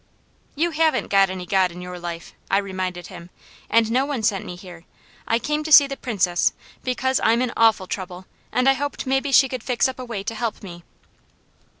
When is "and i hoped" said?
8.51-9.05